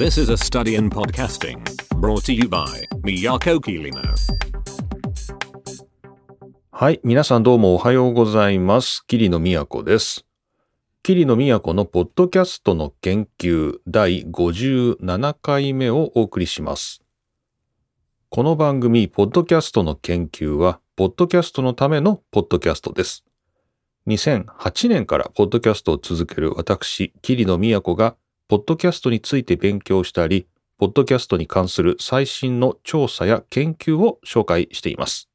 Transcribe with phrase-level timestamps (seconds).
[0.00, 1.62] This is a study in podcasting
[2.00, 4.00] brought to you by Miyako Kirino.
[6.70, 7.00] はい。
[7.04, 9.04] 皆さんどうもおはようございます。
[9.06, 10.24] 桐野都です。
[11.02, 17.02] 桐野都のポッドキャストの研究第57回目をお送りします。
[18.30, 23.22] この番組、ポッドキャストの研究は、ポッドキャストのためのポッドキャストです。
[24.06, 28.16] 2008年からポッドキャストを続ける私、桐野都が、
[28.50, 35.28] ポッドキャストについて勉強したり、ポッドキャストに関する最新の調査や研究を紹介しています。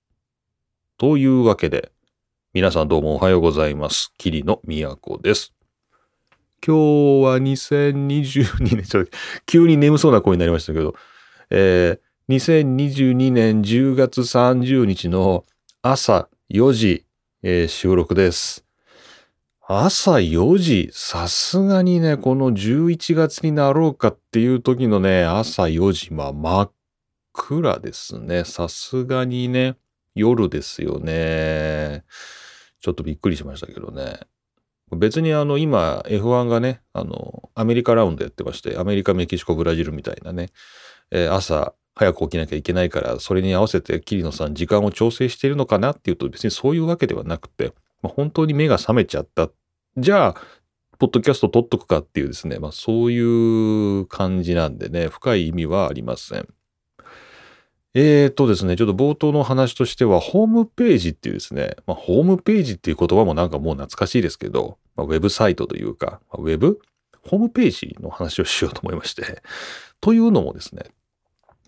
[0.98, 1.94] というわけで、
[2.54, 4.12] 皆さんどうもおはようございます。
[4.18, 5.54] 桐野都です。
[6.62, 9.12] 今日は2022年、 ちょっと
[9.46, 10.94] 急に眠そうな声になりましたけど、
[11.52, 15.46] えー、2022年10月30日の
[15.82, 17.06] 朝4時、
[17.44, 18.65] えー収録です。
[19.68, 26.72] 朝4時、さすがにね、この11月になろうかっていう時のね、朝4時、まあ真っ
[27.34, 28.44] 暗ですね。
[28.44, 29.76] さすがにね、
[30.14, 32.04] 夜ですよね。
[32.80, 34.20] ちょっとびっくりしましたけどね。
[34.96, 40.50] 別にあの今 F1 がね、あのアメリカラウンドやってまして、アメリカ、メキシコ、ブラジルみたいなね、
[41.10, 47.74] えー朝早く起きなきゃいけないから、それに合わせて桐野さん時間を調整しているのかなっていうと別にそういうわけではなくて、
[48.04, 49.50] 本当に目が覚めちゃった。
[49.98, 50.36] じゃあ、
[51.00, 53.20] ポッドキャスト撮っとくかっていうですね、まあそうい
[54.00, 56.48] う感じなんでね、深い意味はありません。
[57.94, 66.80] えーとですね、ちょっと冒頭の話としては、ホームページっていうですね、まあ、ホームページっていう言葉もなんかもう懐かしいですけど、まあ、ウェブサイトというか、まあウェブ？
[67.24, 69.42] ホームページの話をしようと思いまして。
[70.02, 70.84] というのもですね、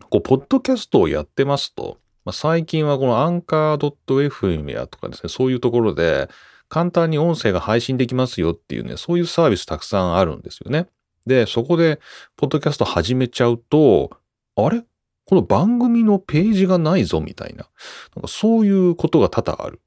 [0.09, 6.29] こう、ポッドキャストをやってますと、まあ、最近はこのアンカー .fm やとかですね、そういうところで、
[6.69, 10.87] 簡単に音声が配信できますよっていうね、そういうサービスたくさんあるんですよね。
[11.25, 11.99] で、そこで、
[12.35, 14.11] ポッドキャスト始めちゃうと、
[14.55, 14.83] あれ？
[15.25, 17.67] この番組のページがないぞみたいな。
[18.15, 19.81] なんかそういうことが多々ある。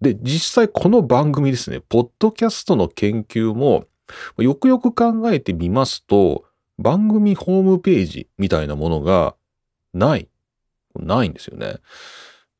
[0.00, 3.86] で、実際この番組ですね、ポッドキャストの研究も、
[4.38, 6.44] よくよく考えてみますと、
[6.78, 9.34] 番組ホームページみたいなものが
[9.92, 10.28] ない。
[10.94, 11.78] ないんですよね。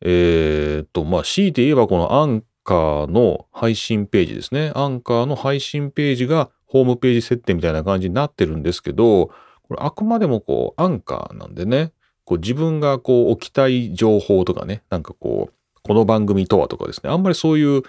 [0.01, 4.73] えーっと、まあ、強いて言えばこのアンカーの配信ページですね。
[4.75, 9.29] アンカーの配信ページがホームページ設定みたいな感じになってるんですけど、
[9.63, 11.93] これあくまでもこう、アンカーなんでね、
[12.25, 17.83] こう自分がこう置きたい情報とかね、なんかこう、この番組とはとかですね、あんまりそういう、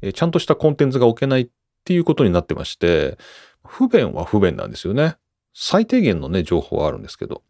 [0.00, 1.48] えちゃんとしたコンテンツが置けないっ
[1.84, 3.18] ていうことになってまして、
[3.66, 5.16] 不便は不便なんですよね。
[5.52, 7.42] 最低限のね、情報はあるんですけど。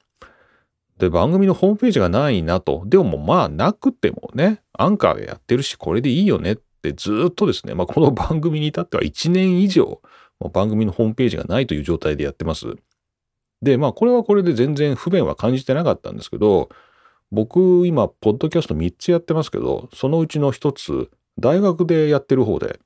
[0.99, 2.83] で、番組のホームページがないなと。
[2.87, 10.03] でもまあなくてもね、アンカーでやってるし、これでいいよねってずっとですね、まあこの番組に至っては1年以上、
[10.41, 12.75] まあ番組のホームページがないという状態でやってます。
[13.63, 16.69] で、まあこれはこれで全然不便は感じてなかったんですけど、
[17.31, 22.79] 僕今、ポッドキャスト3つやってますけど、そのうちの1つ、大学でやってる方で、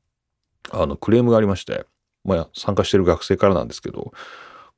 [0.71, 1.87] あの、クレームがありまして、
[2.25, 4.13] まあ参加してる学生からなんですけど、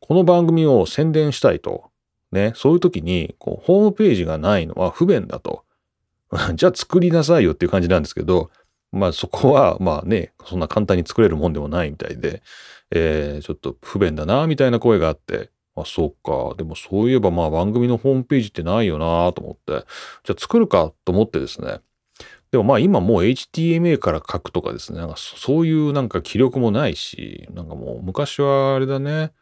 [0.00, 1.90] この番組を宣伝したいと、
[2.32, 5.64] ね、そういう時に、こう、ホームページがないのは不便だと。
[6.54, 8.50] じゃあ作りなさいよっていう感じなんですけど、
[8.92, 12.42] まあそこは、まあね、そんな簡単に作れるもんでもないみたいで、
[12.90, 16.54] えーちょっと不便だな、みたいな声があって、あ、そうか。
[16.56, 19.86] でもそういえばまあ番組のホームページってないよなと思って、
[20.24, 21.80] じゃあ作るかと思ってですね。
[22.50, 29.32] でもまあ今もう HTML から書くとかですね、なんかそういうなんか気力もないし、なんかもう昔はあれだね、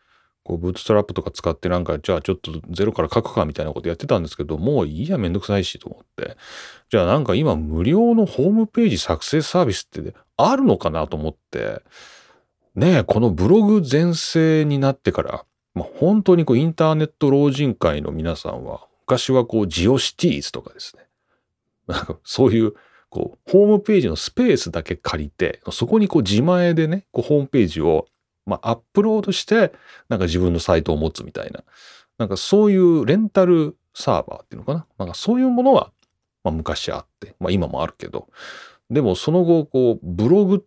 [0.46, 6.36] こうブートストラップとか使ってなんかじゃあちょっとゼロから書くかみたいなことやってたんですけど、もういいやめんどくさいしと思って。
[6.88, 11.82] じゃあなんか今無料のホームページ作成サービスってあるのかなと思って、
[12.76, 21.06] ねえ、このブログ全盛になってから、まあ、本当にこうインターネット老人会の皆さんは、昔はこうジオシティーズとかですね。
[21.88, 22.74] なんかそういう、
[23.08, 28.06] こう、ホームページのスペースだけ借りて、そこにこう自前でね、こうホームページを、
[28.46, 29.72] まあ、アップロードして、
[30.08, 31.64] なんか自分のサイトを持つみたいな。
[32.18, 34.86] なんかそういうレンタルサーバーっていうのかな。
[34.98, 35.92] なんかそういうものは、
[36.44, 38.28] まあ昔あって、まあ今もあるけど。
[38.88, 40.60] でもその後、こう、ブログっ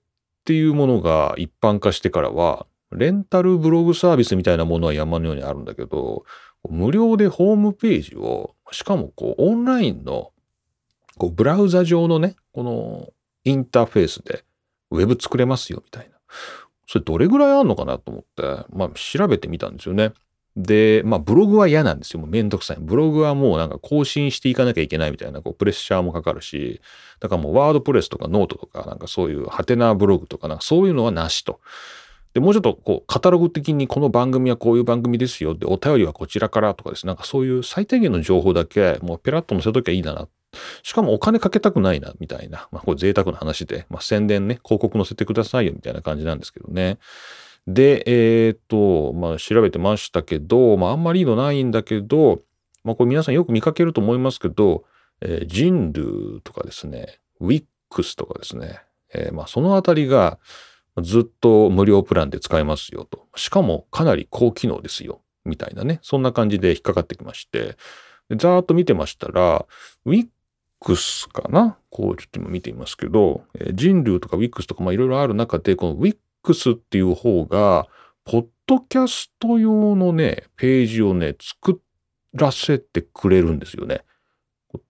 [0.46, 6.26] ていうものが一般化してからは、レンタルブログサービスみたいなものは山のようにあるんだけど、
[6.68, 10.32] 無料でホームページを、しかもこう、オンラインの、
[11.18, 13.10] こう、ブラウザ上のね、この
[13.46, 14.44] インターフェースで
[14.92, 16.18] ウェブ作れますよみたいな。
[16.90, 20.12] それどれぐらいあるのかなと思って、まあ調べてみたんですよね。
[20.56, 22.20] で、まあブログは嫌なんですよ。
[22.20, 22.78] もうめんどくさい。
[22.80, 26.82] ブログはもうなんか更新していかなきゃいけないみたいな、こうプレッシャーもかかるし、
[27.20, 31.60] だからもう WordPress とかノートとか、なんかそういうはてなブログとか、なんかそういうのはなしと。
[32.34, 35.54] で、もうちょっとこう、カタログ的にこの番組はこういう番組ですよ。
[35.54, 37.10] で、お便りはこちらからとかですね。
[37.10, 40.28] なんかそういう最低限の情報だけ、もうペラッと載せときゃいいだな。
[40.84, 42.68] しかもお金かけたくないな、みたいな。
[42.72, 46.98] まあ、これ贅沢な話で、まあ、宣伝ね、広告載せてくださいよ、みたいな感じなんですけどね。
[47.68, 52.42] で、えー、と、まあ、調べてましたけど、まあ、あんまりいいのないんだけど、
[52.84, 54.86] まあ、これ皆さんよく見かけると思いますけど、
[55.22, 58.82] えー、ジンルーとかですね、ウィックスとかですね、
[59.14, 60.40] えー、まあ、そのあたりが
[61.02, 63.28] ずっと無料プランで使えますよと。
[63.36, 65.22] しかもかなり高機能ですよ。
[65.46, 66.00] みたいなね。
[66.02, 67.78] そんな感じで引っかかってきまして、
[68.32, 69.66] ざーっと見てましたら、
[70.06, 70.28] ウィッ
[70.82, 71.78] ックスかな？
[71.90, 77.88] こうちょっと今見てみますけど、えー、人類とかウィックスとかまあいろいろある中で、このウィックスっていう方が、
[78.26, 81.82] ポッドキャスト用のね、ページをね、作
[82.34, 84.02] らせてくれるんですよね。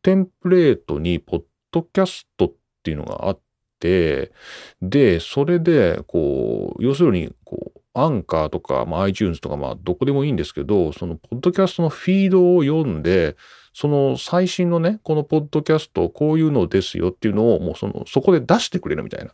[0.02, 2.54] テンプレートにポッドキャストっ
[2.84, 3.40] ていうのがあっ
[3.80, 4.34] て、
[4.82, 13.38] で、それで、こう、要するに、こう、アンカーとか、まあ、iTunes とか、まあ、どこでもいいんですけど、その、ポッドキャストのフィードを読んで、
[13.80, 19.32] その最新のね、このポッドキャスト、こういうのですよっていうのを、もうその、そこで出してくれるみたいな。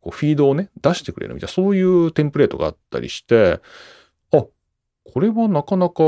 [0.00, 3.60] こうフィードをね、出してくれるみたいな、そういうテンプレートがあったりして、
[4.32, 4.46] あ、
[5.04, 6.02] これはなかなか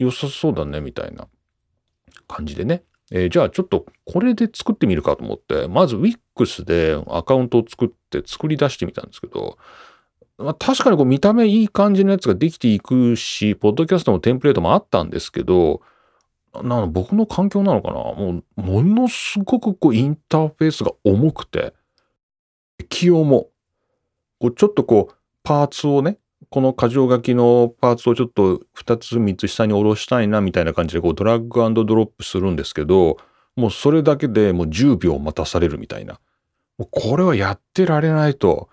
[0.00, 1.28] 良さそうだね、みたいな
[2.26, 2.82] 感じでね。
[3.12, 9.58] えー、じゃあちょっとこれで作ってみるかと思って、まず Wix でアカウントを作って作り出してみたんですけど、
[10.38, 15.82] まあ、確かにこう見た目いい感じのやつができていくし、ポッドキャストのテンプレートもあったんですけど、
[16.54, 17.94] なの僕の環境なのかな？
[17.94, 21.74] もう、ものすごくこうインターフェースが重くて、
[22.88, 23.50] 気重。
[24.40, 26.18] こうちょっとこう、パーツをね、
[26.50, 33.18] この箇条書きのパーツをちょっと2つ3つ下に下ろしたいなみたいな感じでこうドラッグドロップするんですけど、
[33.56, 36.20] もうそれだけでもう10秒待たされるみたいな。
[36.78, 38.68] もうこれはやってられないと、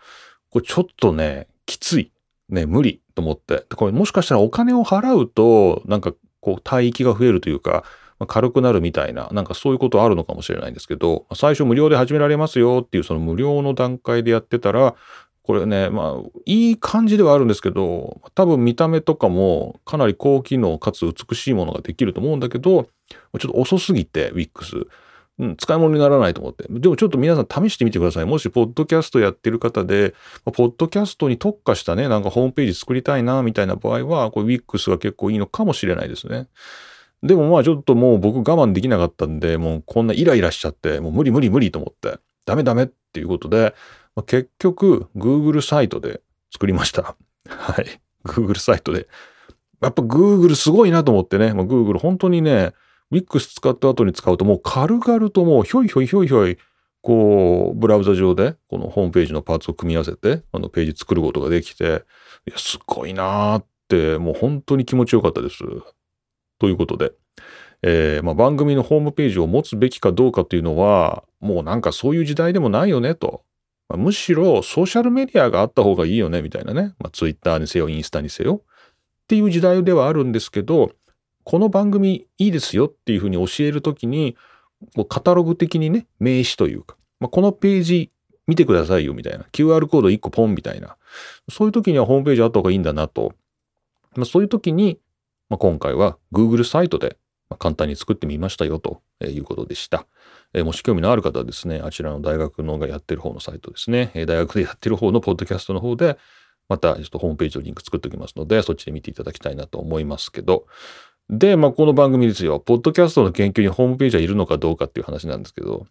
[0.50, 2.12] これちょっとね、きつい。
[2.48, 3.66] ね、無理と思って。
[3.76, 6.14] これもしかしたらお金を払うと、なんか
[6.46, 7.84] こう帯域が増えるというか、
[8.28, 14.94] 軽くなるみたいな、なんかそういうことあるのかもしれないんですけど、最初無料で始められますよっていうその無料の段階でやってたら、
[15.42, 22.84] これね、まあ、いい感じではあるんですけど、多分見た目とかもかなり高機能かつ美しいものができると思うんだけど、
[23.40, 24.88] ちょっと遅すぎて、WIX。
[25.38, 26.66] うん、使い物にならないと思って。
[26.70, 28.26] でもちょっと皆さん試してみてください。
[28.26, 30.14] もし、ポッドキャストやってる方で、
[30.46, 36.48] ポッドキャストに特化したね、なんかホームページ作りたいな、みたいな場合は、これ WIX が結構いいのかもしれないですね。
[37.22, 43.74] でもまあちょっともう僕我慢できなかったんで、もうこんなイライラしちゃって、もう無理無理無理と思って、ダメダメっていうことで、
[44.16, 46.22] まあ、結局、Google サイトで
[46.52, 47.16] 作りました。
[47.50, 47.86] はい。
[48.24, 49.08] Google サイトで。
[49.82, 51.54] やっぱ Google すごいなと思ってね。
[51.54, 52.74] まあ、Google 本当にね、
[53.12, 56.58] Wix 使った後に使うともう軽々ともうひょいひょいひょいひょい、
[57.02, 62.04] こう、ブラウザ上でこのホームページのパーツを組み合わせて、あのページ作ることができて、
[62.48, 65.60] いや、すごいなーって、もう本当に気持ちよかったです。
[66.60, 67.12] ということで、
[67.84, 73.44] えー、まあ、番組のホームページを持つべきかどうかっていうのは、もうなんかそういう時代でもないよねと。
[73.88, 76.96] まあ、むしろソーシャルメディアがあった方がいいよね、みたいなね。
[77.00, 78.64] まあ、ツイッターにせよ、インスタにせよ。
[78.66, 80.92] っていう時代ではあるんですけど、
[81.46, 84.36] この番組いいですよっていうふうに教えるときに、
[84.96, 88.12] こうカタログ的にね、名詞というか、まあ、このページ
[88.48, 89.46] 見てくださいよみたいな。
[89.54, 90.98] QR コード1個ポンみたいな。
[91.50, 93.36] そういう時にはホームページあった方がいいんだなと。
[94.16, 95.00] まあ、そういう時に、
[95.50, 97.18] まあ、今回は Google サイトで
[97.60, 100.08] 簡単に作ってみましたよということでした。
[100.56, 106.18] えもし興味のある方はですね、あちらの大学のがやってる方のサイトですね、え大学でやってる方のポッドキャストの方で、
[106.68, 110.66] またちょっとホームページのリンク作っておきますので、そっちで見ていただきたいなと思いますけど、
[111.30, 115.88] で、まあ、この番組ですよ、ポッドキャストの研究にホームページはいるのかどうかっていう話なんですけど、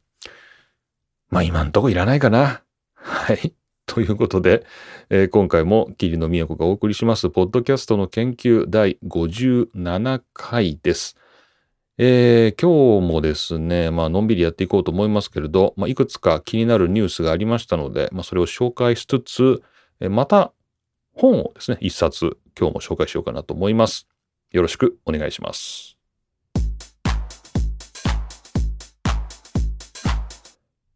[1.28, 2.62] まあ、今んとこいらないかな。
[2.94, 3.52] はい。
[3.86, 4.64] ということで、
[5.10, 11.16] えー、今回も霧の都がお送りします、ポッドキャストの研究第57回です。
[11.98, 19.62] えー、今日もですね、まあ、のんびりやっていこうと思いますけれど、まあ、いくつか気になるニュースがありましたので、まあ、それを紹介しつつ、
[20.00, 20.52] また
[21.12, 24.08] 本をですね、一冊今日も紹介しようかなと思います。
[24.54, 25.98] よろしくお願いします。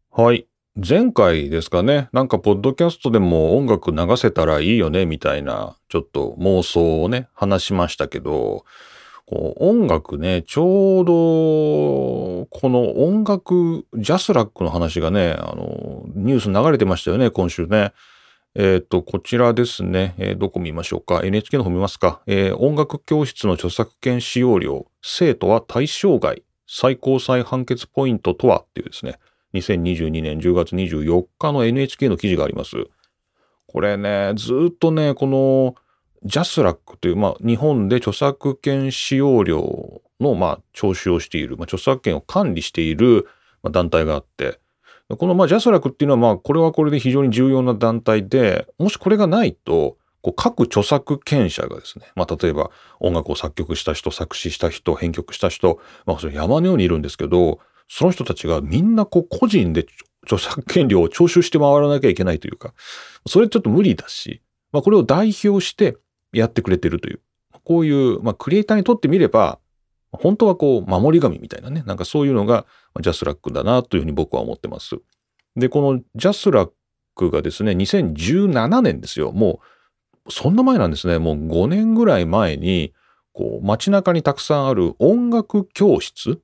[0.09, 0.47] はい。
[0.75, 8.63] 前回ですかね、なんかポッドキャストでも音楽流せたらいいよね、みたいな、ちょっと妄想をね、話しましたけど、
[9.25, 17.91] こう音楽ね、ちょうど、この音楽、ジャスラックの話がね、あの、ニュース流れてましたよね、今週ね。
[18.61, 22.19] えっ、ー、と、こちらですね、えー、どこ見ましょうか？NHK の方見ますか？
[22.27, 28.59] えー、音楽教室の著作権使用料、生徒は対象外、最高裁判決ポイントとは？
[28.59, 29.17] っていうですね、
[29.53, 32.75] 2022年10月24日の NHK の記事があります。
[33.65, 35.75] これね、ずっとね、この
[36.25, 43.25] JASRACという、まあ、日本で著作権使用料の、まあ、徴収をしている、まあ、著作権を管理している、
[43.63, 44.59] ま、団体があって、
[45.17, 59.87] この、まあ、 JASRACっていうのは、まあ、これはこれで非常に重要な団体で、もしこれがないと、こう各著作権者がですね、まあ、例えば音楽を作曲した人、作詞した人、編曲した人、まあ、それ山のようにいるんですけど、その人たちがみんなこう個人で
[60.23, 62.73] 著作権料を徴収して回らなきゃいけないというか、
[63.25, 65.97] それちょっと無理だし、まあ、これを代表して
[66.33, 67.21] やってくれてるという、
[67.63, 69.59] こういう、まあ、クリエイターにとってみれば、
[70.11, 72.65] 本当はこう、守り神みたいなね、なんかそういうのが
[72.99, 74.97] JASRACだなというふうに僕は思ってます。
[75.55, 79.31] で、この JASRACがですね、2017年ですよ。
[79.31, 79.59] も
[80.27, 81.19] う、そんな前なんですね。
[81.19, 82.93] もう5年ぐらい前に、
[83.33, 86.41] こう、街中にたくさんある音楽教室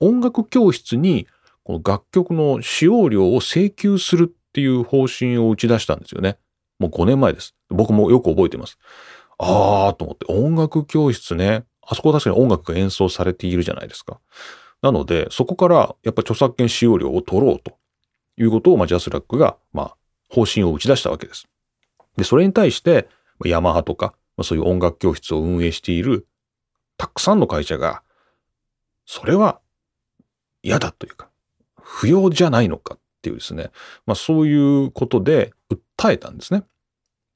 [0.00, 1.26] 音楽教室に
[1.64, 6.36] この楽曲の使用料を請求するっていう方針を打ち出したんですよね。
[6.78, 7.54] もう5年前です。
[7.70, 8.78] 僕もよく覚えてます。
[9.38, 11.64] ああと思って、音楽教室ね。
[11.86, 14.20] あそこは確かに音楽が演奏されているじゃないですか。
[14.82, 17.78] なので、そこからやっぱ著作権使用料を取ろうと
[18.36, 19.96] いうことを、まあ、ジャスラックが、まあ、
[20.28, 21.46] 方針を打ち出したわけです。
[22.16, 23.08] で、それに対して、
[23.44, 26.26] ヤマハとか、まあ、そういう音楽教室を運営している
[26.96, 28.02] たくさんの会社が、
[29.06, 29.60] それは
[30.62, 31.28] 嫌だというか、
[31.80, 33.70] 不要じゃないのかっていうですね、
[34.06, 35.52] まあそういうことで
[35.98, 36.64] 訴えたんですね。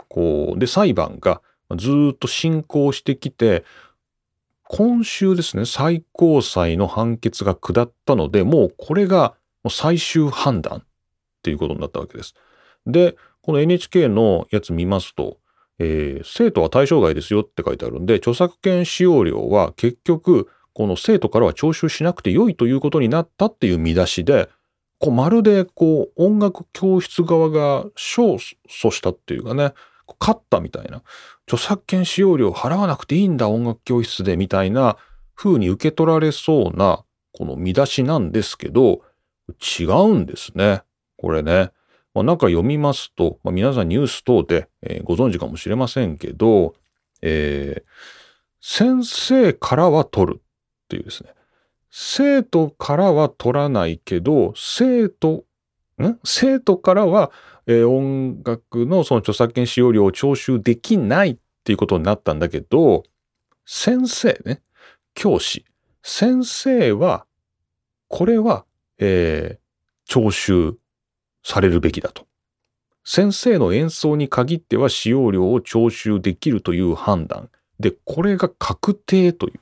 [0.08, 1.42] こう、で、裁判が
[1.76, 3.64] ずっと進行してきて、
[4.70, 9.34] 今週ですね、最高裁の判決が下ったので、もうこれが
[9.70, 10.82] 最終判断っ
[11.42, 12.34] ていうことになったわけです。
[12.86, 15.38] で、この NHK のやつ見ますと、
[15.78, 24.50] えー、生徒は対象外ですよって書いてあるんで、著作権使用料は結局、この生徒からは徴収しなくて良いということになったっていう見出しで、
[24.98, 28.34] こうまるでこう音楽教室側が勝
[28.68, 29.72] 訴したっていうかね、
[30.20, 31.02] 勝ったみたいな、
[31.48, 34.98] 著作権使用料払わなくていいんだ音楽教室でみたいな
[35.34, 39.00] 風に受け取られそうなこの見出しなんですけど、
[39.78, 40.82] 違うんですね。
[41.16, 41.70] これね。
[42.12, 46.74] まあ、中読みますと、まあ、皆さんニュース等で、えー、ご存知かもしれませんけど、
[47.22, 47.82] えー、
[48.60, 50.42] 先生からは取るっ
[50.88, 51.30] ていうですね。
[51.90, 55.44] 生徒からは取らないけど、生徒、
[56.24, 57.30] 生徒からは、
[57.66, 63.02] えー、音楽のその著作権使用料を徴収できないっていうことになったんだけど、
[63.66, 64.62] 先生ね、
[65.14, 65.64] 教師、
[66.02, 67.26] 先生は、
[68.08, 68.64] これは、
[68.98, 69.58] えー、
[70.06, 70.78] 徴収
[71.42, 72.26] されるべきだと。
[73.04, 77.50] 先生の演奏に限っては使用料を徴収できるという判断。
[77.80, 79.60] で、これが確定という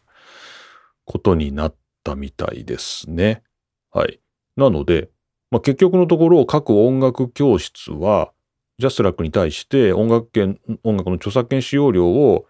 [1.04, 3.42] ことになったみたいですね。
[3.90, 4.20] はい。
[4.56, 5.10] なので、
[5.50, 8.32] まあ、結局のところ各音楽教室は
[8.78, 12.46] ジャスラックに対して音楽権、音楽の著作権使用料を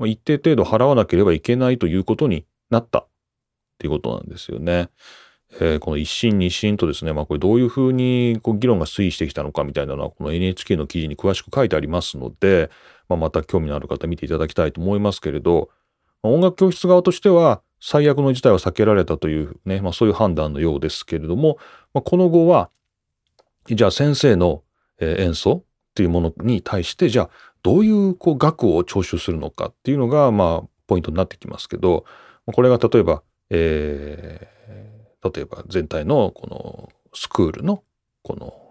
[0.00, 3.08] 一定程度払わなければいけないということになったっ
[3.78, 4.88] ていうことなんですよね。
[5.60, 12.70] えー、この一審二審とですね、まあこれどういうふうにこう議論が推移してきたのかみたいなのはこの NHK の記事に詳しく書いてありますので、
[13.08, 15.70] まあ、また興味のある方見ていただきたいと思いますけれど、
[16.22, 21.58] 音楽教室側としては最悪の事態は避けられたというね、まあ、そういう判断のようですけれども、
[21.92, 22.70] まあ、この後は、
[23.66, 24.62] じゃあ先生の
[25.00, 27.30] 演奏っていうものに対して、じゃあ
[27.62, 32.06] どういうこう額を徴収するのかっていうのが、まあ、ポイントになってきますけど、
[32.46, 37.82] これが例えば、えー、例えば全体のこのスクールの
[38.22, 38.63] この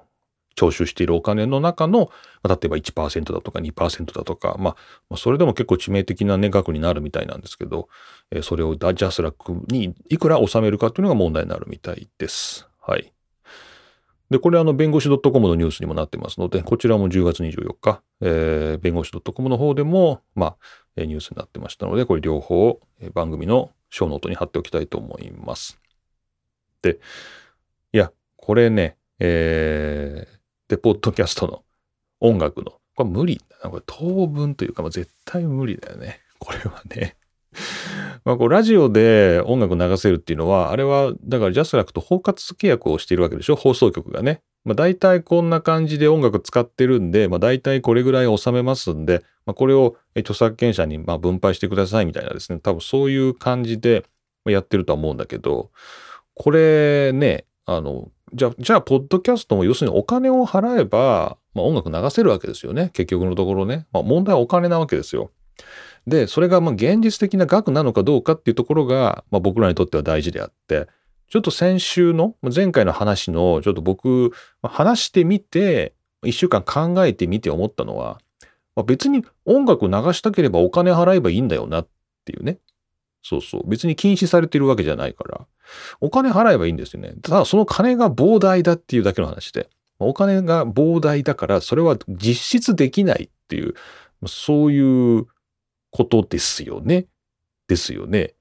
[0.56, 2.12] 徴収しているお金の中の、
[2.44, 4.76] まあ、例えば1%だとか2%だとか、ま
[5.10, 7.90] あ、それでも結構致命的な、ね、額になるみたいなんですけど、
[8.32, 12.68] えー、それをダジャスラックにいくら納めるかというのが問題になるみたいです。
[12.82, 13.14] はい。
[14.30, 20.56] で、これあの、弁護士 .com のニュースにもなってますので、こちらも10月24日、えー、弁護士 .com の方でも、ま
[20.98, 22.80] あ、ニュースになってましたので、これ両方
[23.14, 25.80] 番組のショーノートに貼っておきたいと思います。
[26.82, 27.00] で、
[27.92, 30.40] いや、これね、えー、
[30.74, 31.64] で、ポッドキャストの
[32.20, 33.70] 音楽の、これ無理だな。
[33.70, 36.20] これ当分というか、まあ、絶対無理だよね。
[36.40, 37.16] これはね。
[38.26, 43.56] まあこうラジオで音楽流せるっていうのは、あれは、だから JASRAC と包括契約をしているわけでしょ？
[43.56, 44.42] 放送局がね。
[44.66, 52.60] まあ大体こんな感じで音楽使ってるんで、まあ大体これぐらい収めますんで、まあこれを著作権者にま分配してくださいみたいなですね。
[52.60, 54.04] 多分そういう感じで
[54.46, 55.70] やってるとは思うんだけど、
[56.34, 62.90] これね、あの、じゃあ、じゃあ、ポッドキャストも要するにお金を払えば、まあ、音楽流せるわけですよね。
[62.94, 63.86] 結局のところね。
[63.92, 65.32] まあ、問題はお金なわけですよ。
[66.08, 70.88] で、それがまあ現実的な額なのかどうかっていうところが、まあ、僕らにとっては大事であって、
[71.30, 75.94] ちょっと先週の、前回の話の、ちょっと僕、話してみて、
[76.26, 78.20] 一週間考えてみて思ったのは、
[78.76, 81.88] まあ、別に音楽流したければお金払えばいいんだよなっ
[82.26, 82.60] ていうね。
[83.24, 83.70] そうそう。
[83.70, 85.48] 別に禁止されてるわけじゃないから。
[86.02, 87.14] お金払えばいいんですよね。
[87.22, 89.70] ただその金が膨大だっていうだけの話で。
[90.00, 93.74] お金が膨大だからそれは実質できないっていう、
[94.28, 95.28] そういう
[95.92, 97.08] ことですよね。
[97.68, 98.34] ですよね。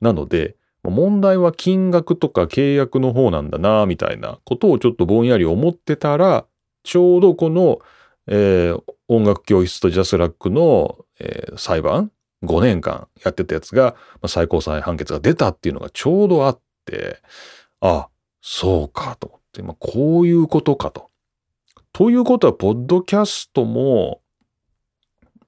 [0.00, 6.46] なので、問題は金額とか契約の方なんだな、みたいなことをちょっとぼんやり思ってたら、
[6.82, 7.80] ちょうどこの、
[8.26, 12.12] えー、音楽教室と JASRAC の、えー、裁判、
[12.46, 17.20] 5年間やってたやつが、まあ、最高裁判決が出たっていうのがちょうどあって、
[17.80, 18.08] あ、
[18.40, 21.10] そうかと思って、まあ、こういうことかと。
[21.92, 24.20] ということは、ポッドキャストも、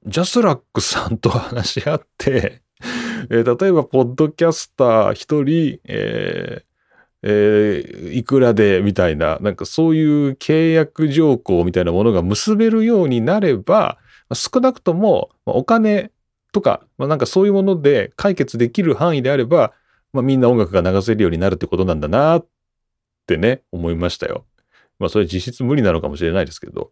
[0.06, 2.62] JASRACさんと話し合って
[3.30, 6.66] えー、例えば、ポッドキャスター一人、えー
[7.22, 13.98] えー、いくらでみたいな、なんかそういう契約条項みたいなものが結べるようになれば、
[14.32, 16.10] 少なくともお金
[16.56, 19.74] とか、まあ、なんかそういうもので解決できる範囲であれば、
[20.14, 22.46] まあ、みんな音楽が流せるようになるってことなんだなっ
[23.26, 24.46] てね、思いましたよ。
[24.98, 26.90] まあそれ実質無理なのかもしれないですけど。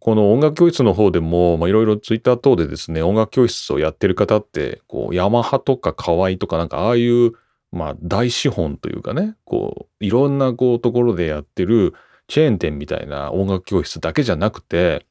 [0.00, 7.34] この音楽教室の方でも、まあ、いろいろツイッター等でですね、音楽教室をやってる方って、こう、ヤマハとか河合とかなんかああいう、
[7.70, 11.94] まあ、大資本というかね、こう、いろんなこう、ところでやってる
[12.26, 15.06] チェーン店みたいな音楽教室だけじゃなくて、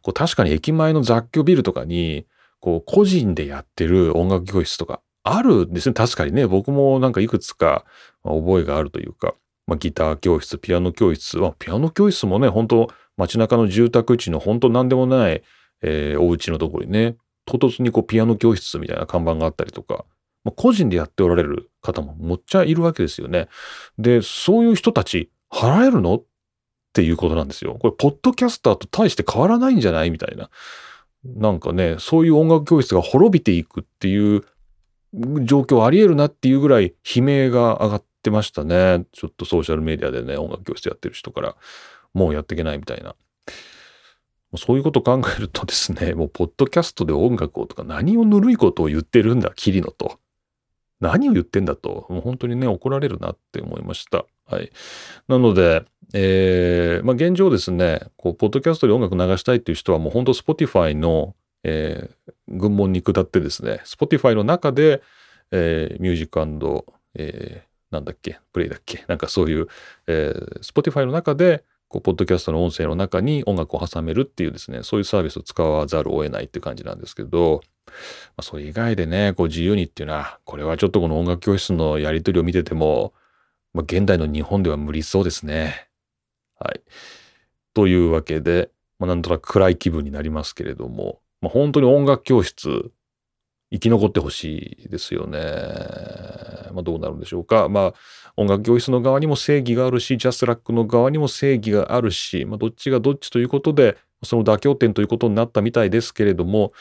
[0.00, 2.26] こう、確かに駅前の雑居ビルとかに、
[2.60, 5.94] こう、個人でやってる音楽教室とかあるんですね。
[5.94, 7.84] 確かにね、僕もなんかいくつか
[8.22, 9.34] 覚えがあるというか、
[9.66, 15.42] まあ、ギター教室、ピアノ教室、まあ、ピアノ教室もね、本当街中の住宅地の本当何でもない、
[15.82, 20.04] えー、お家のところにね、唐突にこうピアノ教室みたいな看板があったりとか、
[20.44, 23.48] まあ、個人でやっておられる方ももっちゃいるわけですよね。
[23.98, 26.16] で、そういう人たち払えるの？
[26.16, 27.76] っていうことなんですよ。
[27.78, 30.10] これ、ポッドキャスターと大して変わらないんじゃない？
[30.10, 30.50] みたいな。
[31.24, 34.44] なんかね、そういう音楽教室が滅びていくっていう
[35.44, 39.04] 状況ありえるなっていうぐらい悲鳴が上がってましたね。
[39.12, 41.56] ちょっとソーシャルメディアでね、音楽教室やってる人から。
[42.12, 43.14] もうやっていけないみたいな。
[44.56, 50.18] そういうこと考えるとですね、もうポッドキャストで音楽をとか何をぬるいことを言ってるんだ、キリノと。
[51.00, 54.24] 何を言ってんだと、もう本当にね、怒られるなって思いました。
[54.46, 54.70] はい。
[55.28, 65.02] なので、えー、まあ現状ですね、こう、ポッドキャストで音楽流したいっていう人はもう本当 Spotify の、えー、群門に下ってですね、Spotify の中で、
[65.52, 66.84] えー、ミュージック
[67.14, 69.68] えー、なんだっけ、プレイだっけ、なんかそういう、
[70.06, 77.92] えー、Spotify の中で、こう、ポッドキャストの音声の中に音楽を挟めるっていうですね、そういうサービスを使わざるを得ないって感じなんですけど、ま
[78.38, 83.12] あ、それ以外でね、こう自由にっていうのは、これはちょっとこの音楽教室のやりとりを見てても、
[83.74, 85.88] まあ、現代の日本では無理そうですね。
[86.60, 86.80] はい。
[87.74, 92.92] というわけで、まあ、なんとなく暗い気分になりますけれども、まあ、本当に音楽教室、
[93.72, 95.38] 生き残ってほしいですよね。
[96.72, 97.68] まあ、どうなるんでしょうか。
[97.68, 97.94] まあ、
[98.40, 106.72] 音楽教室の側にも正義があるし、ジャスラックの側にも正義があるし、まあ、どっちがどっちということで、その妥協点ということになったみたいですけれども、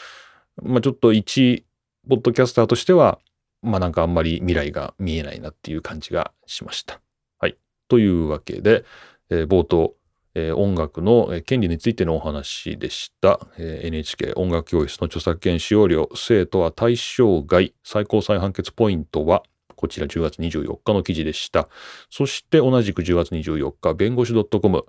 [0.63, 1.65] まあ、ちょっと一、
[2.09, 3.19] ポッドキャスターとしては、
[3.61, 7.01] まあなんかあんまり未来が見えないなっていう感じがしました。
[7.39, 7.57] はい。
[7.89, 8.85] というわけで、
[9.29, 9.95] えー、冒頭、
[10.35, 13.37] えー、音楽の権利についてのお話でした。
[13.57, 19.43] えー、NHK 音楽教室の著作権使用料、生徒は対象外、最高裁判決ポイントは、
[19.79, 21.69] こちら10月24日の記事でした。
[22.09, 24.85] そして同じく10月24日、弁護士 .com、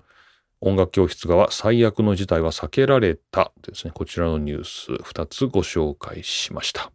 [0.60, 6.90] 音楽教室側最悪の事態は避けられたですね、こちらのニュース2つご紹介しました。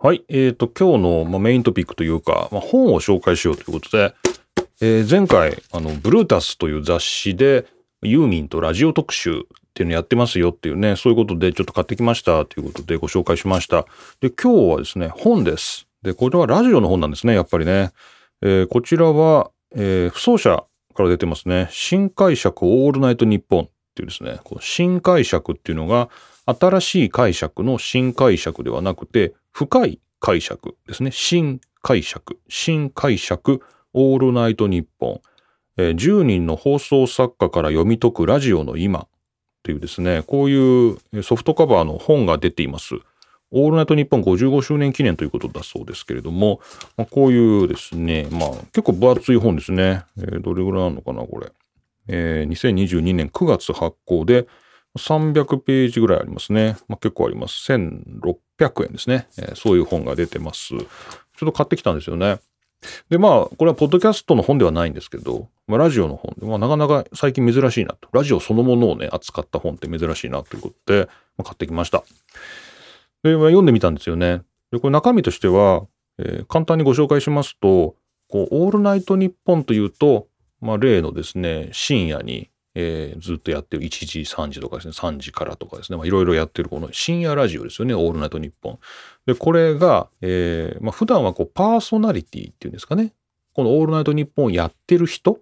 [0.00, 0.24] はい。
[0.28, 4.14] えっ、ー、と、今日の、まあ、メイントピックというか、まあ、本を紹介しようということで、
[4.80, 7.66] えー、前回、あの、ブルータスという雑誌で、
[8.02, 9.44] ユーミンとラジオ特集
[9.78, 13.86] っていうのやってますよっていうね、そういうことでちょっと買ってきましたということでご紹介しました。
[14.20, 15.86] で、今日はですね、本です。
[16.02, 17.92] で、これはラジオの本なんですね、やっぱりね。
[18.42, 20.64] えー、こちらは、えー、不走者
[20.94, 21.68] から出てますね。
[21.70, 26.08] 新解釈オールナイトニッポンっていうですね、この新解釈っていうのが、
[26.46, 31.12] 新しい解釈の新解釈ではなくて、深い解釈ですね。
[31.12, 33.62] 新解釈、新解釈、
[33.92, 35.20] オールナイトニッポン。
[35.80, 39.06] えー、10人の放送作家から読み解くラジオの今
[39.68, 42.94] っていうですね、こういうソフトカバーの本が出ています。
[43.50, 46.60] オールナイトニッポン55周年記念ということだそうですけれども、
[46.96, 50.04] まあ、こういうですね、まあ結構分厚い本ですね。
[50.16, 51.52] えー、どれぐらいあるのかな、これ。
[52.08, 54.46] えー、2022年9月発行で
[54.96, 56.78] 300ページぐらいありますね。
[56.88, 57.70] まあ、結構あります。
[57.70, 60.68] 1600円ですね、えー、そういう本が出てます。
[60.68, 60.86] ちょっ
[61.40, 62.38] と買ってきたんですよね。
[63.08, 68.08] で、まあ、これはポッドキャストの本ではないんですけど、まあ、ラジオの本で、まあ、なかなか最近珍しいなと。
[68.12, 72.04] ラジオそのものをね、扱った本って珍しいなということで、まあ、買ってきました。
[73.22, 74.42] で、まあ、読んでみたんですよね。
[74.70, 75.86] で、これ中身としては、
[76.18, 77.96] えー、簡単にご紹介しますと、
[78.28, 80.28] こう、オールナイトニッポンというと、
[80.60, 83.82] まあ、例のですね、深夜に、えー、ずっとやってる。
[83.82, 88.78] 1時、3時とかですね、3時からとかですね、いろいろやってるこの深夜ラジオですよね、オールナイトニッポン。
[89.26, 93.14] で、これが、えー、まあ、普段はこう、パーソナリティっていうんですかね、
[93.52, 95.40] このオールナイトニッポンをやってる人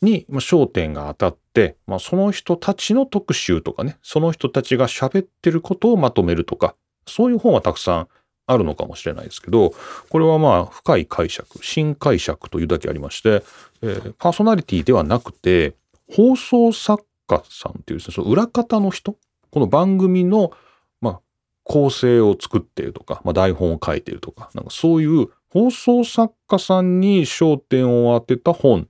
[0.00, 8.08] に、まあ、焦点が当たって、まあ、その人たちの特集とかね、その人たちが喋ってることをまとめるとか、そういう本はたくさん
[8.46, 9.74] あるのかもしれないですけど、
[10.08, 13.42] これはまあ深い解釈、新解釈というだけありまして、
[13.82, 15.74] えー、パーソナリティではなくて、
[16.10, 19.16] 放送作家さんっていうですね、その裏方の人、
[19.50, 20.52] この番組の、
[21.00, 21.20] まあ、
[21.64, 28.88] 構成を作っているとか、まあ、台本を書いているとか、なんかそういう放送作家さんに焦点を当てた本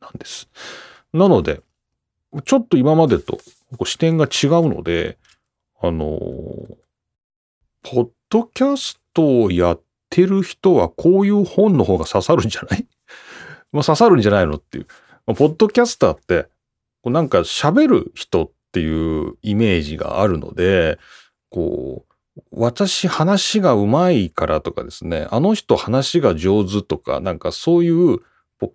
[0.00, 0.48] なんです。
[1.12, 1.60] なので、
[2.44, 3.38] ちょっと今までと
[3.84, 5.18] 視点が違うので、
[5.80, 6.18] あの、
[7.82, 12.86] ポッドキャストをやってる人はこういう本の方が刺さるんじゃない？
[13.70, 14.86] まあ刺さるんじゃないのっていう。
[15.26, 16.48] ポッドキャスターって、
[17.04, 20.98] こうなんか喋る人っていうイメージがあるので、
[21.50, 28.20] こう、私話がうまいからとかですね、あの人話が上手とか、なんかそういう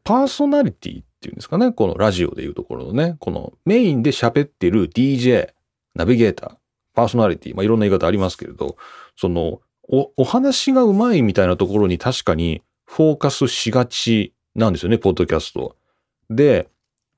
[0.04, 5.50] パーソナリティっていうんですかね、このラジオでいうところのね、このメインで喋ってる DJ、
[5.96, 6.56] ナビゲーター、
[6.94, 8.78] パーソナリティ、まあいろんな言い方ありますけれど、
[9.18, 15.76] そのお、お話がうまいみたいなところに確かにフォーカスしがちなんですよね、ポッドキャスト。
[16.30, 16.70] で、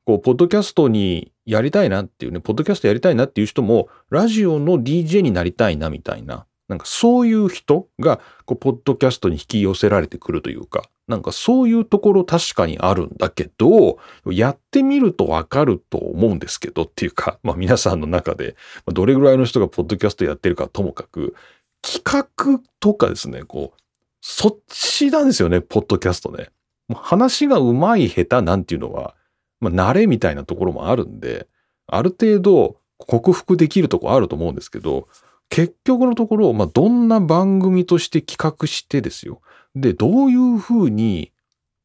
[0.05, 18.55] こう、ポッドキャストにやりたいなっていうね、ポッドキャストやりたいなっていう人も、ラジオの DJ になりたいなみたいな、なんかそういう人が、こう、ポッドキャストに引き寄せられてくるというか、なんかそういうところ確かにあるんだけど、やってみるとわかると思うんですけどっていうか、 まあ皆さんの中で、
[18.87, 21.35] どれぐらいの人がポッドキャストやってるかともかく、
[21.81, 23.81] 企画とかですね、こう、
[24.21, 26.49] そっちなんですよね、ポッドキャストね。
[26.93, 29.15] 話がうまい下手なんていうのは、
[29.61, 31.47] まあ、慣れみたいなところもあるんで、
[31.87, 35.07] ある程度克服できるとこあると思うんですけど、
[35.49, 39.41] 結局のところ、まあ、どんな番組として企画してですよ。
[39.75, 41.31] で、どういうふうに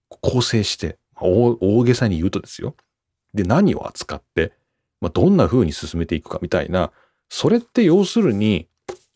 [0.08, 2.76] 構成して、大大げさに言うとですよ。
[3.34, 4.52] で、何を扱って、
[5.00, 6.92] まあ、どんなふうに進めていくかみたいな、
[7.28, 8.68] それって要するに、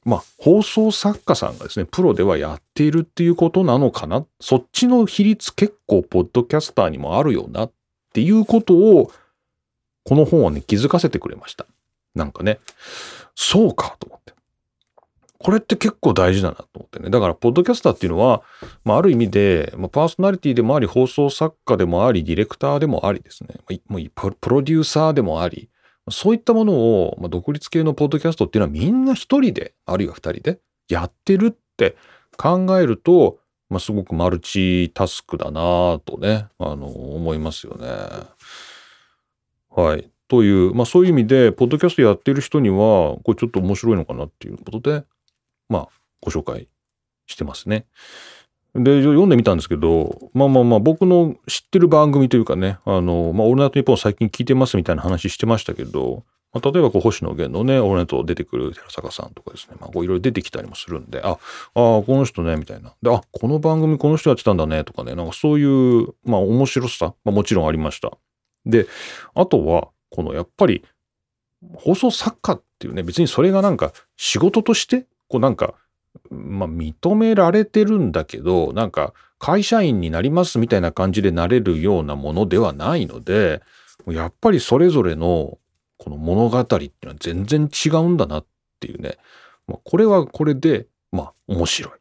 [0.05, 4.27] まあ、放送作家さんがですね、プロではやっているっていうことなのかな。
[4.41, 7.73] そっちの比率結構、ポッドキャスターにもあるよなっ
[8.11, 9.13] っていうことを、
[10.05, 11.67] この本はね、気づかせてくれました。
[12.15, 12.59] なんかね、
[13.37, 14.35] そうかと思って。
[15.39, 17.09] これって結構大事だなと思ってね。
[17.09, 18.43] だから、ポッドキャスターっていうのは、
[18.85, 23.55] まあ、ある意味で、まあ、パーソナリティでもあり、放送作家でもあり、ディレクターでもありですね。
[23.87, 25.71] まあ、プロデューサーでもあり、
[26.11, 31.97] そういったものを、まあ、独立系のポッドキャストっていうのはみんな一人で、あるいは二人でやってるって
[32.37, 33.39] 考えると、
[33.71, 37.87] まあ、すごくマルチタスクだなぁとね、あの、思いますよね。
[39.71, 40.11] はい。
[40.29, 45.05] という、まあそういう意味で、ポッドキャストやってる人には、これちょっと面白いのかなっていうことで、
[45.69, 45.89] まあ、
[46.21, 46.69] ご紹介
[47.27, 47.87] してますね。
[48.75, 61.37] で、読んでみたんですけど、まあまあまあ、僕の知ってる番組というかね、あの、まあ、オールナイトニッポン最近聞いてますみたいな話してましたけど、まあ、例えばこう、星野源のね、オールナイト出てくる寺坂さんとかですね、まあ、いろいろ出てきたりもするんで、あ、あ
[61.75, 62.93] この人ね、みたいな。
[63.03, 68.13] で、あ、この番組この人やってたんだね、とかね、なんかそういう、まあ面白さ、まあもちろんありました。
[68.67, 68.87] で、
[69.35, 70.85] あとは、このやっぱり、
[71.75, 75.75] 放送作家っていうね、別にそれがなんか仕事として、こうなんか
[76.31, 83.63] まあ、認められてるんだけど、なんか、会社員になりますみたいな感じでなれるようなものではないので、
[84.07, 85.59] やっぱりそれぞれの
[86.01, 88.47] この物語っていうのは全然違うんだなっ
[88.81, 89.19] ていうね。
[89.69, 91.93] まあ、これはこれで、まあ、面白い。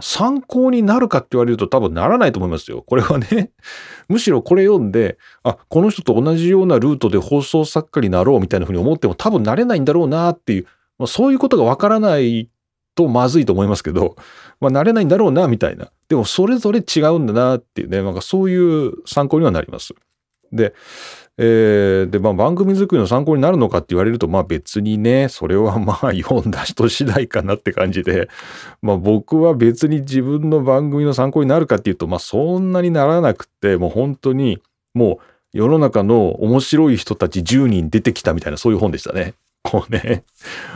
[0.00, 2.82] 参考になるかって言われると多分ならないと思いますよ。
[2.82, 3.50] これはね、
[4.08, 10.66] むしろこれ読んで、あ、この人と同じようなルートで放送作家になろうみたいなふうに思っても多分なれないんだろうなっていう、
[10.98, 12.48] まあ、そういうことがわからない
[12.94, 14.16] とまずいと思いますけど、
[14.60, 15.90] まあ、慣れないんだろうな、みたいな。
[16.08, 19.94] でも、それぞれ違うんだな、っていうね、なんかそういう参考にはなります。
[20.52, 20.74] で、
[21.36, 28.28] えー、で、まあ、番組作りの参考になるのかって言われると、まあ別にね、それはまあ 読んだ人次第かなって感じで、
[28.82, 34.60] まあ僕は別に自分の番組の参考になるかっていうと、まあそんなにならなくて、もう本当に、
[34.94, 39.34] もう世の中の面白い人たち10人出てきたみたいなそういう本でしたね。
[39.64, 40.24] こうね、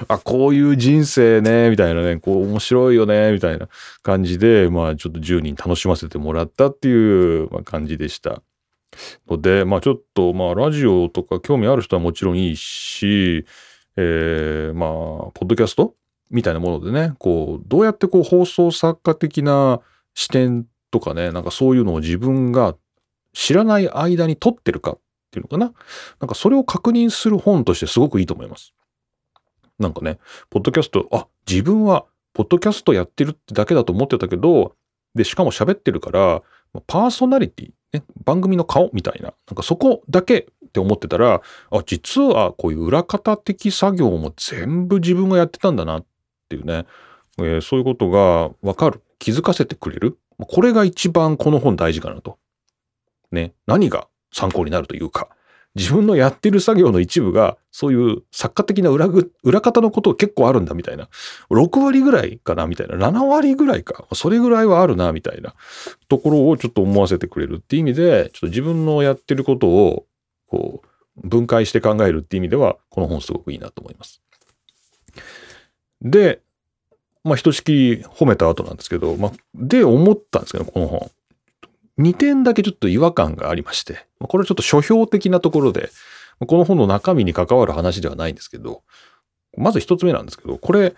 [0.08, 3.68] あ、こういう人生ね、みたいなね、こう面白いよね、みたいな
[4.02, 8.42] 感じで、まあちょっと10人楽しませてもらったっていう、感じでした。
[9.29, 13.44] ので、まあちょっと、まあラジオとか興味ある人はもちろんいいし、
[13.96, 14.88] えー、まあ、
[15.33, 15.94] ポッドキャスト
[16.31, 19.81] みたいなものでね、こう、どうやってこう放送作家的な
[20.14, 22.77] 視点とかね、なんかそういうのを自分が
[23.33, 24.98] 知らない間に撮ってるかっ
[25.31, 25.72] ていうのかな。
[26.20, 28.72] なんかそれを確認する本としてすごくいいと思います。
[29.79, 30.18] なんかね、
[30.51, 34.77] ポッドキャスト、あ、自分はポッドキャストやってるってだけだと思ってたけど、
[35.14, 36.42] で、しかも喋ってるから、
[36.87, 46.07] パーソナリティ、ね、番組の顔みたいな、なんかそこだけって思ってたら、あ、実はこういう裏方的作業も全部自分がやってたんだなっ
[46.48, 46.87] ていうね、
[47.38, 49.02] えー、そういうことがわかる。
[49.18, 50.18] 気づかせてくれる。
[50.38, 52.38] これが一番この本大事かなと。
[53.33, 55.28] ね、何が参考になるというか、
[55.78, 59.08] 自分のやってる作業の一部が、そういう作家的な裏
[59.42, 61.08] 裏方のこと結構あるんだみたいな。
[61.50, 62.96] 6割ぐらいかなみたいな。
[62.96, 64.04] 7割ぐらいか。
[64.12, 65.54] それぐらいはあるなみたいな
[66.08, 70.06] ところをちょっと思わせてくれるっていう意味で、ちょっと自分のやってることを、
[70.48, 74.20] こう、分解して考えるっていう意味では、この本すごくいいなと思います。
[76.02, 76.42] で、
[77.24, 81.10] まあ、ひとしきり褒めた後なんですけど、まあ、で思ったんですけど、この本。
[81.98, 85.90] 2点だけちょっと違和感がありまして、これはちょっと書評的なところで、
[86.46, 88.82] この本の中身に関わる話ではないんですけど、
[89.56, 90.94] まず一つ目なんですけど、これ、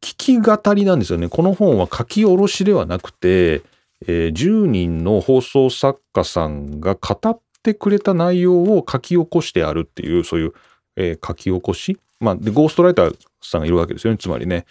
[0.00, 1.28] 聞き語りなんですよね。
[1.28, 3.62] この本は書き下ろしではなくて、
[4.06, 10.52] えー、10人の放送作家さんが語ってくれた内容を書き起こしてあるっていう、そういう、
[10.96, 11.98] えー、書き起こし？
[12.18, 14.18] まあ、で、ゴーストライターさんがいるわけですよね。
[14.18, 14.64] つまりね。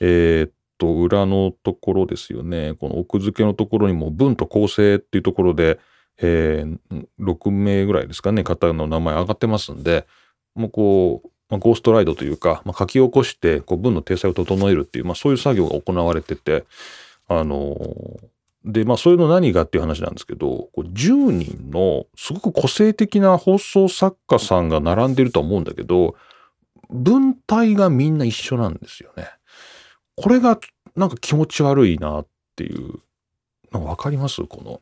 [0.00, 0.50] えー、
[0.84, 2.74] と裏のところですよね。
[2.74, 5.78] この奥付けのところにも文と構成っていうところで、
[6.18, 10.06] えー、6名ぐらいですかね、方の名前上がってますんで、
[10.54, 16.64] もうこう、まあ、ゴーストライドというか、まあ、書き起こしてこう文の体裁を整えるっていう、まあ、そういう作業が行われてて、
[17.28, 26.14] あのー、で、まあ、そういうの何がっていう話なんですけど、こう10人のすごく個性的な放送作家さんが並んでると思うんだけど、
[26.90, 29.28] 文体がみんな一緒なんですよね。
[30.16, 30.58] これが
[30.96, 32.26] なんか気持ち悪いなっ
[32.56, 33.00] ていう、
[33.72, 34.42] なんかわかります？
[34.44, 34.80] この。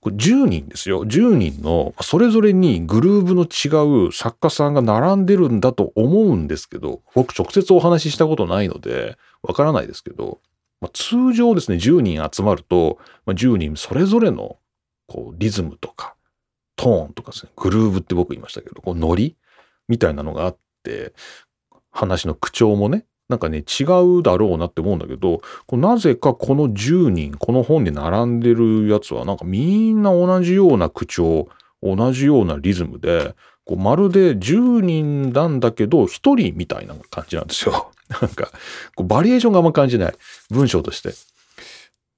[0.00, 1.04] これ10人ですよ。
[1.04, 10.40] 10人の、それぞれにグルーブの違う作家さんが並んでるんだと思うんですけど、僕直接お話ししたことないので、わからないですけど、
[10.80, 14.58] まあ、通常ですね、10人集まると、まあ、10人それぞれの
[15.06, 16.16] こうリズムとか、
[16.74, 19.36] トーンとかですね、グルーブって僕言いましたけど、こうノリ
[19.86, 21.12] みたいなのがあって、
[21.92, 23.84] 話の口調もね、なんかね、違
[24.18, 25.40] うだろうなって思うんだけど、
[25.70, 31.48] なぜかこの10人、この本に並んでるやつは、なんかみんな同じような口調、
[31.82, 37.90] 同じようなリズムで、こうまるで10人なんだけど、1人みたいな感じなんですよ。
[38.20, 38.50] なんか、
[38.96, 40.14] こうバリエーションがあんま感じない。
[40.50, 41.14] 文章として。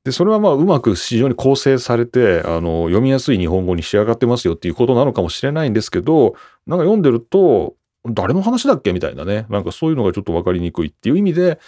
[0.03, 6.35] で、それはまあうまく非常に構成されて、あの、読みやすい日本語に仕上がってますよっていうことなのかもしれないんですけど、
[6.67, 8.93] なんか読んでると、誰の話だっけ？
[8.93, 9.47] みたいなね。
[9.49, 11.59] なんかそういうのがちょっと分かりにくいっていう意味で、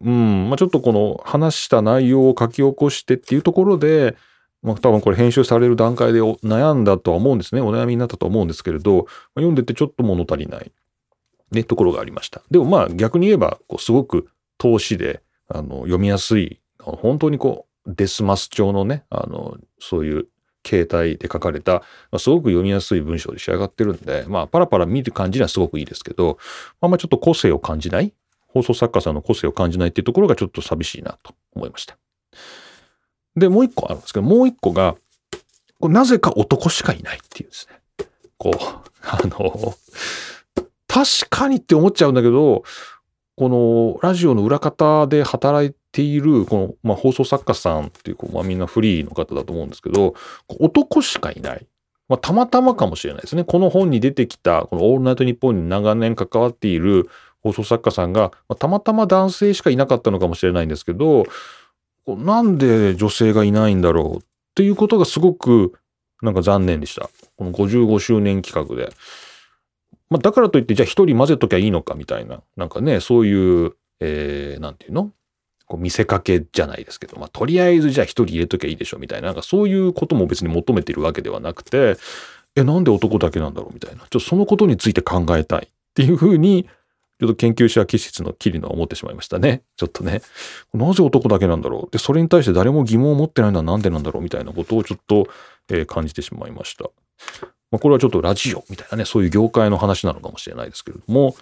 [0.00, 4.16] うん、まあ、ちょっとこの話した内容を書き起こしてっていうところで、
[4.62, 7.60] まあ、多分これ編集される段階で悩んだとは思うんですね。
[7.60, 10.72] お悩みになったと思うんですけれど、ま、読んでてちょっと物足りない、
[11.52, 12.42] ね、ところがありました。
[12.50, 20.28] でもまあ逆に言えば、こうすごく投資で、あの、読みやすい、本当にこう、デスマス調のね、あの、そういう
[20.68, 26.38] 携帯で書かれた、まあ、すごく読みやすい文章で仕上がってるんで、まあ、パラパラ見る感じにはすごくいいですけど、
[26.80, 28.12] あんまちょっと個性を感じない、
[28.48, 31.96] 放送作家さんの個性を感じないっていうところがちょっと寂しいなと思いました。
[33.36, 34.96] で、もう一個あるんですけど、もう一個が、
[35.80, 38.06] なぜか男しかいないっていうですね。
[38.36, 38.58] こう、
[39.02, 39.74] あの、
[40.86, 42.64] 確かにって思っちゃうんだけど、
[43.36, 50.14] このラジオの裏方で働いている、この、まあ、放送作家さんっていう、こうまあ、みんなフリーの方だと思うんですけど、
[50.60, 51.66] 男しかいない。
[52.08, 53.44] まあ、たまたまかもしれないですね。
[53.44, 57.08] この本に出てきた、このオールナイトニッポンに長年関わっている
[57.42, 61.26] 放送作家さんが、まあ、たまたま男性しかいなかったのかもしれないんですけど、
[62.06, 64.20] なんで女性がいないんだろうっ
[64.54, 65.74] ていうことがすごく
[66.22, 67.10] なんか残念でした。
[67.36, 68.92] この55周年企画で。
[70.10, 75.12] まあ、だからといって、じゃあ一人混ぜときゃいいのかみたいな、なんかね、そういう、えー、なんていうの？
[75.68, 81.96] こう見せかけじゃないですけど、まあ、とりあえずじゃあ一人入れときゃいいでしょみたいな、なんかそういうことも別に求めてるわけではなくて、
[82.56, 83.98] え、なんで男だけなんだろうみたいな。
[83.98, 86.68] ちょっとそのことについて考えたいっていうふうに、
[87.20, 89.62] ちょっと研究者気質のキリノは思ってしまいましたね。
[89.76, 90.22] ちょっとね。
[90.72, 95.26] なぜ男だけなんだろうで、それに対して誰も疑問を持ってないのはなんでなんだろうみたいなことをちょっと、
[95.68, 96.84] えー、感じてしまいました。
[97.70, 101.36] まあ、これはちょっとラジオみたいなね、そういう業界の話なのかもしれないですけれども、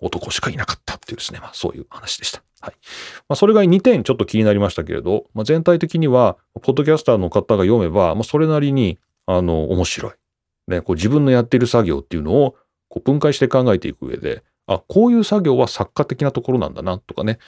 [0.00, 2.42] 男しかいなかったっていうですね、まあ、そういう話でした。
[2.60, 2.74] はい。
[3.28, 10.12] まあ、それが2点ちょっと気になりましたけれど、まあ、全体的には、ポッドキャスターの方が読めば、まあ、それなりに、あの、面白い。
[10.68, 12.56] ね、こう自分のやっている作業っていうのを、
[12.88, 17.38] こう分解して考えていく上で、あ、こういう作業は作家的なところなんだなとかね、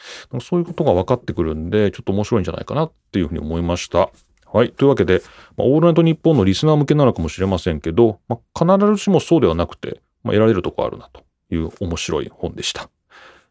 [0.42, 4.10] そういうことが分かってくるんで、ちょっと面白いんじゃないかなっていうふうに思いました。
[4.52, 4.72] はい。
[4.72, 5.22] というわけで、
[5.56, 12.90] まあ、オールナイトニッポンのリスナー向けなのかもしれませんけど、まあ、必ずしもそうではなくて、まあ、得られるとこあるなという面白い本でした。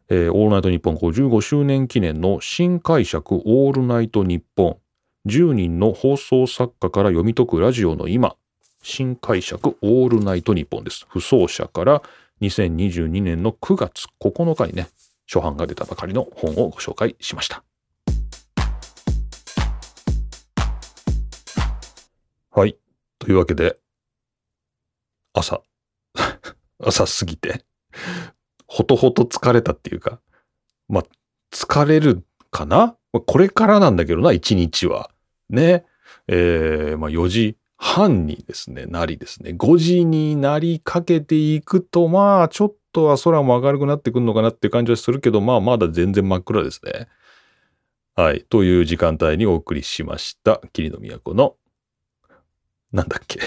[0.08, 4.76] えー、オールナイトニッポン55周年記念の新解釈オールナイトニッポン
[5.28, 8.36] 10人の放送作家から読み解くラジオの今
[8.82, 11.06] 新解釈オールナイトニッポンです。
[11.08, 12.02] 不走者から
[12.40, 14.88] 2022年の9月9日にね、
[15.26, 17.64] 初版が出たばかりの本をご紹介しました。
[22.52, 22.78] はい。
[23.18, 23.76] というわけで、
[25.34, 25.60] 朝、
[26.78, 27.65] 朝過ぎて、
[28.66, 30.20] ほとほと疲れたっていうか、
[30.88, 31.04] まあ、
[31.52, 32.96] 疲れるかな？
[33.12, 35.10] これからなんだけどな、一日は。
[35.50, 35.84] ね。
[36.28, 47.08] えー、まあ4時半にですね、なりですね、5時になりかけていくと、まあ、ちょっとは空も明るくなってくるのかなっていう感じはするけど、まあ、まだ全然真っ暗ですね。
[48.14, 48.44] はい。
[48.48, 50.60] という時間帯にお送りしました。
[50.72, 51.56] 霧の都の
[52.92, 53.40] なんだっけ？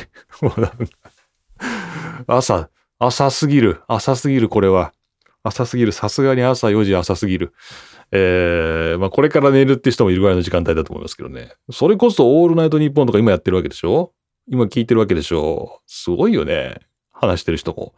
[2.28, 2.70] 朝、
[3.02, 3.82] 朝すぎる。
[3.88, 4.92] 朝すぎる、これは。
[5.42, 5.94] 朝すぎる。
[5.94, 7.54] さすがに朝4時朝すぎる。
[8.12, 11.54] えー、まあこれから寝るって人もいるぐらいの時間帯だと思いますけどね。
[11.72, 14.12] それこそオールナイトニッポンとか今やってるわけでしょ？
[14.48, 15.80] 今聞いてるわけでしょ？
[15.88, 16.80] すごいよね。
[17.14, 17.94] 話してる人も。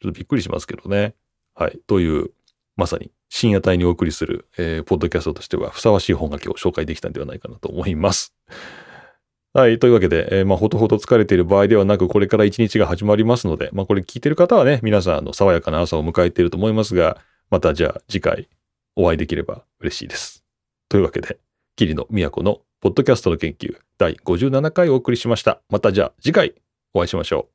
[0.00, 1.14] ちょっとびっくりしますけどね。
[1.54, 1.78] はい。
[1.86, 2.30] という、
[2.76, 8.34] まさに深夜帯にお送りする、えー、ポッドキャストとしてはふさわしい本が今日紹介できたんではないかなと思います。
[9.54, 9.78] はい。
[9.78, 17.18] というわけで、えー、まあ、ほとほと疲れている場合ではなく、これから一日が始まりますので、まあ、これ聞いてる方はね、皆さん、の、爽やかな朝を迎えていると思いますが、
[17.50, 18.48] またじゃあ、次回、
[18.96, 20.42] お会いできれば嬉しいです。
[20.88, 21.38] というわけで、
[21.76, 25.60] 桐野都のポッドキャストの研究第57回お送りしました。
[25.68, 26.54] またじゃあ、次回
[26.94, 27.51] お会いしましょう。